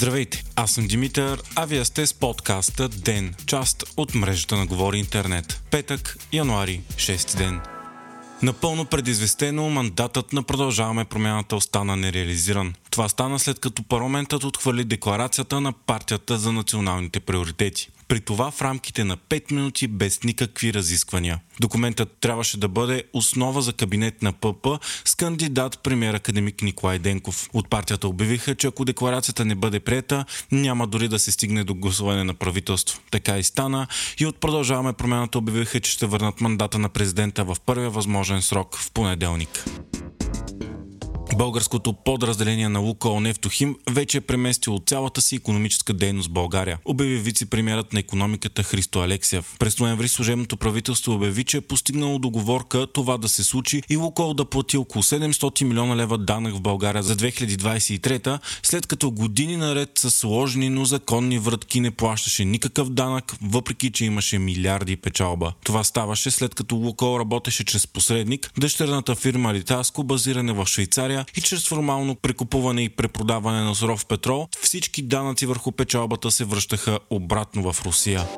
[0.00, 4.98] Здравейте, аз съм Димитър, а вие сте с подкаста ДЕН, част от мрежата на Говори
[4.98, 5.62] Интернет.
[5.70, 7.60] Петък, януари, 6 ден.
[8.42, 12.74] Напълно предизвестено, мандатът на Продължаваме промяната остана нереализиран.
[12.90, 17.90] Това стана след като парламентът отхвърли декларацията на партията за националните приоритети.
[18.10, 21.40] При това в рамките на 5 минути без никакви разисквания.
[21.60, 24.66] Документът трябваше да бъде основа за кабинет на ПП
[25.04, 27.48] с кандидат премьер академик Николай Денков.
[27.52, 31.74] От партията обявиха, че ако декларацията не бъде приета, няма дори да се стигне до
[31.74, 33.00] гласуване на правителство.
[33.10, 33.86] Така и стана
[34.18, 38.76] и от продължаваме промената обявиха, че ще върнат мандата на президента в първия възможен срок
[38.76, 39.64] в понеделник.
[41.36, 47.18] Българското подразделение на Лукол Нефтохим вече е преместило цялата си економическа дейност в България, обяви
[47.18, 49.56] вице-премьерът на економиката Христо Алексиев.
[49.58, 54.34] През ноември служебното правителство обяви, че е постигнало договорка това да се случи и Лукол
[54.34, 59.90] да плати около 700 милиона лева данък в България за 2023, след като години наред
[59.98, 65.52] с сложни, но законни вратки не плащаше никакъв данък, въпреки че имаше милиарди печалба.
[65.64, 71.40] Това ставаше след като Лукол работеше чрез посредник, дъщерната фирма Литаско, базиране в Швейцария и
[71.40, 77.72] чрез формално прекупуване и препродаване на суров петрол, всички данъци върху печалбата се връщаха обратно
[77.72, 78.28] в Русия.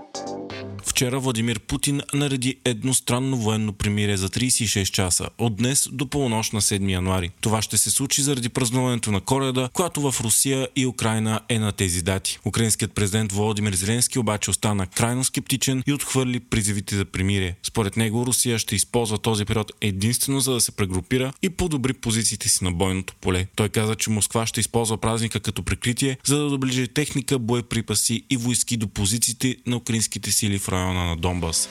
[1.02, 6.60] Вчера Владимир Путин нареди едностранно военно примирие за 36 часа от днес до полунощ на
[6.60, 7.30] 7 януари.
[7.40, 11.72] Това ще се случи заради празнуването на Коледа, която в Русия и Украина е на
[11.72, 12.38] тези дати.
[12.44, 17.56] Украинският президент Володимир Зеленски обаче остана крайно скептичен и отхвърли призивите за примирие.
[17.62, 22.48] Според него Русия ще използва този период единствено за да се прегрупира и подобри позициите
[22.48, 23.46] си на бойното поле.
[23.56, 28.36] Той каза, че Москва ще използва празника като прикритие, за да доближи техника, боеприпаси и
[28.36, 31.68] войски до позициите на украинските сили в района на Донбас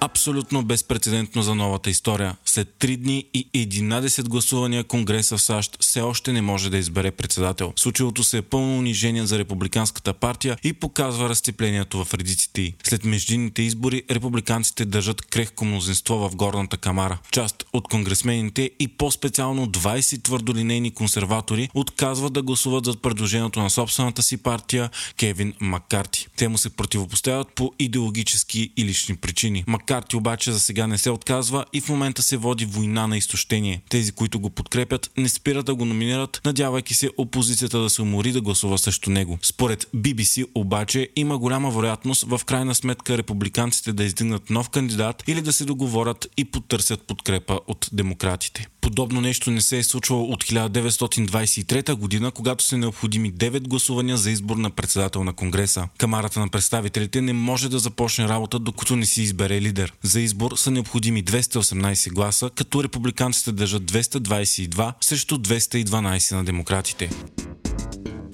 [0.00, 2.36] абсолютно безпредседентно за новата история.
[2.56, 7.10] След 3 дни и 11 гласувания Конгреса в САЩ все още не може да избере
[7.10, 7.72] председател.
[7.76, 12.74] Случилото се е пълно унижение за републиканската партия и показва разцеплението в редиците й.
[12.84, 17.18] След междинните избори републиканците държат крехко мнозинство в горната камара.
[17.30, 24.22] Част от конгресмените и по-специално 20 твърдолинейни консерватори отказват да гласуват за предложението на собствената
[24.22, 26.28] си партия Кевин Маккарти.
[26.36, 29.64] Те му се противопоставят по идеологически и лични причини.
[29.66, 33.82] Маккарти обаче за сега не се отказва и в момента се води война на изтощение.
[33.88, 38.32] Тези, които го подкрепят, не спират да го номинират, надявайки се опозицията да се умори
[38.32, 39.38] да гласува срещу него.
[39.42, 45.40] Според BBC обаче има голяма вероятност в крайна сметка републиканците да издигнат нов кандидат или
[45.40, 48.68] да се договорят и потърсят подкрепа от демократите.
[48.86, 54.30] Подобно нещо не се е случвало от 1923 година, когато са необходими 9 гласувания за
[54.30, 55.88] избор на председател на Конгреса.
[55.98, 59.92] Камарата на представителите не може да започне работа, докато не си избере лидер.
[60.02, 67.10] За избор са необходими 218 гласа, като републиканците държат 222 срещу 212 на демократите.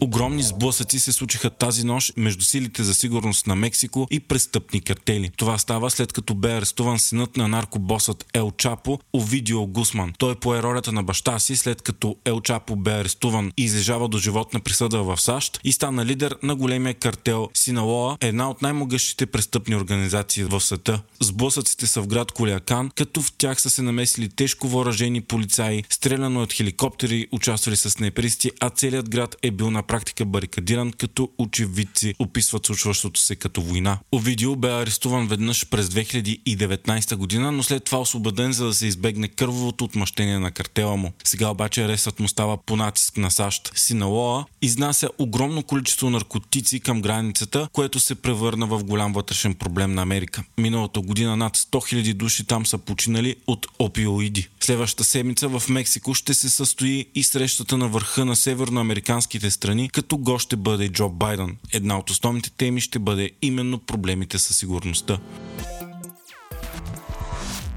[0.02, 5.30] Огромни сблъсъци се случиха тази нощ между силите за сигурност на Мексико и престъпни картели.
[5.36, 10.12] Това става след като бе арестуван синът на наркобосът Ел Чапо, Овидио Гусман.
[10.18, 14.18] Той пое ролята на баща си след като Ел Чапо бе арестуван и излежава до
[14.18, 19.76] животна присъда в САЩ и стана лидер на големия картел Синалоа, една от най-могъщите престъпни
[19.76, 21.02] организации в света.
[21.20, 26.42] Сблъсъците са в град Колякан, като в тях са се намесили тежко въоръжени полицаи, стреляно
[26.42, 32.14] от хеликоптери, участвали с снайперисти, а целият град е бил на практика барикадиран, като очевидци
[32.18, 33.98] описват случващото се като война.
[34.14, 39.28] Овидио бе арестуван веднъж през 2019 година, но след това освободен, за да се избегне
[39.28, 41.12] кървавото отмъщение на картела му.
[41.24, 43.72] Сега обаче арестът му става по натиск на САЩ.
[43.74, 50.02] Синалоа изнася огромно количество наркотици към границата, което се превърна в голям вътрешен проблем на
[50.02, 50.44] Америка.
[50.58, 54.48] Миналата година над 100 000 души там са починали от опиоиди.
[54.60, 59.90] Следващата седмица в Мексико ще се състои и срещата на върха на северноамериканските страни страни,
[59.90, 61.56] като го ще бъде Джо Байден.
[61.72, 65.18] Една от основните теми ще бъде именно проблемите със сигурността.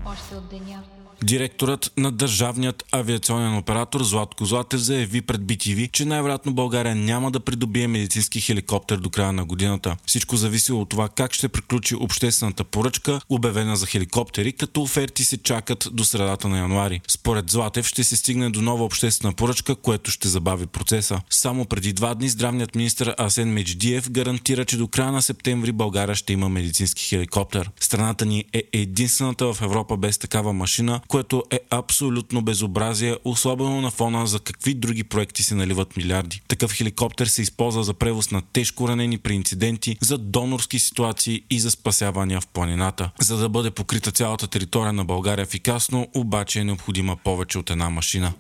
[0.06, 0.84] Още от деня.
[1.26, 7.40] Директорът на държавният авиационен оператор Златко Златев заяви пред BTV, че най-вероятно България няма да
[7.40, 9.98] придобие медицински хеликоптер до края на годината.
[10.06, 15.38] Всичко зависи от това как ще приключи обществената поръчка, обявена за хеликоптери, като оферти се
[15.38, 17.02] чакат до средата на януари.
[17.08, 21.22] Според Златев ще се стигне до нова обществена поръчка, което ще забави процеса.
[21.30, 26.16] Само преди два дни здравният министр Асен Медждиев гарантира, че до края на септември България
[26.16, 27.70] ще има медицински хеликоптер.
[27.80, 33.92] Страната ни е единствената в Европа без такава машина, което е абсолютно безобразие, особено на
[33.92, 36.42] фона за какви други проекти се наливат милиарди.
[36.48, 41.60] Такъв хеликоптер се използва за превоз на тежко ранени при инциденти, за донорски ситуации и
[41.60, 43.12] за спасявания в планината.
[43.22, 47.90] За да бъде покрита цялата територия на България ефикасно, обаче е необходима повече от една
[47.90, 48.34] машина.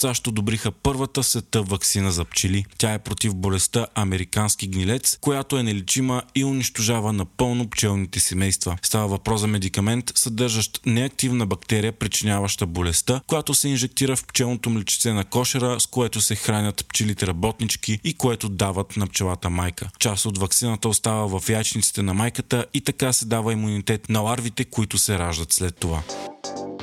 [0.00, 2.64] САЩ одобриха първата света вакцина за пчели.
[2.78, 8.78] Тя е против болестта американски гнилец, която е нелечима и унищожава напълно пчелните семейства.
[8.82, 15.12] Става въпрос за медикамент, съдържащ неактивна бактерия, причиняваща болестта, която се инжектира в пчелното млечице
[15.12, 19.90] на кошера, с което се хранят пчелите работнички и което дават на пчелата майка.
[19.98, 24.64] Част от вакцината остава в яйчниците на майката и така се дава имунитет на ларвите,
[24.64, 26.02] които се раждат след това.